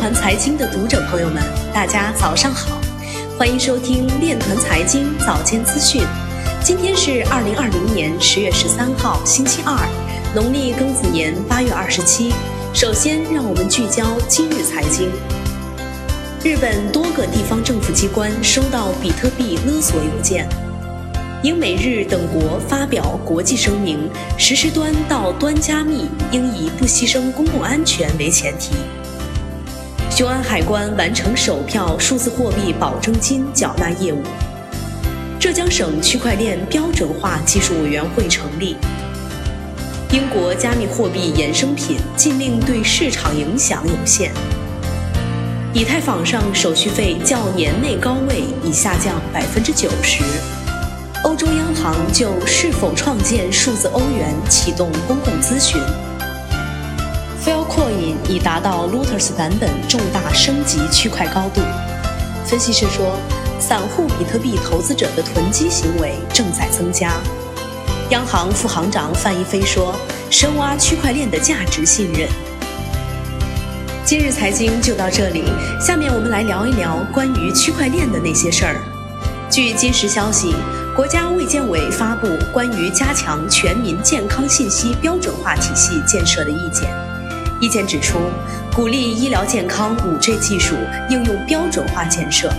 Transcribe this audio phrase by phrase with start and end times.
[0.00, 1.42] 团财经的读者朋友们，
[1.74, 2.80] 大家早上好，
[3.38, 6.00] 欢迎收听链团财经早间资讯。
[6.64, 9.76] 今天是二零二零年十月十三号，星期二，
[10.34, 12.32] 农历庚子年八月二十七。
[12.72, 15.10] 首先，让我们聚焦今日财经。
[16.42, 20.48] 日本多个地方政府机关收到比特币勒索邮件，
[21.42, 24.08] 英美日等国发表国际声明，
[24.38, 28.72] 实施端到端加密应以不牺牲公共安全为前提。
[30.20, 34.22] 雄安海关完成首票数字货币保证金缴纳业务。
[35.40, 38.76] 浙江省区块链标准化技术委员会成立。
[40.12, 44.30] 英国加密货币衍生品禁令对市场影响有限。
[45.72, 50.22] 以太坊上手续费较年内高位已下降百分之九十。
[51.24, 55.80] 欧洲央行就是否创建数字欧元启动公共咨询。
[57.42, 61.62] Filecoin 已达到 Lotus 版本重大升级区块高度。
[62.44, 63.16] 分析师说，
[63.58, 67.14] 散户比特币投资者的囤积行为正在增加。
[68.10, 69.94] 央行副行长范一飞说，
[70.30, 72.28] 深挖区块链的价值信任。
[74.04, 75.44] 今日财经就到这里，
[75.80, 78.76] 下面我们来聊一聊关于区块链的那些事儿。
[79.48, 80.54] 据今时消息，
[80.94, 86.90] 国家卫健委发布关于加强全民健康信息标准化体系建设的意见。
[87.60, 88.18] 意见指出，
[88.74, 90.74] 鼓励医疗健康 5G 技术
[91.10, 92.50] 应用标准化建设，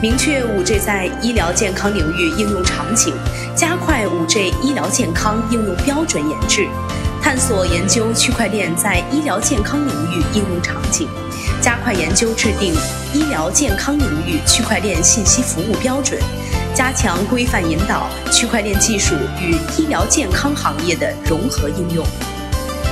[0.00, 3.14] 明确 5G 在医疗健康领域应用场景，
[3.54, 6.66] 加快 5G 医疗健康应用标准研制。
[7.22, 11.08] 探索研究区块链在医疗健康领域应用场景，
[11.60, 12.72] 加快研究制定
[13.12, 16.20] 医疗健康领域区块链信息服务标准，
[16.72, 22.06] 加强规范引导区块链技术与医疗健康行业的融合应用。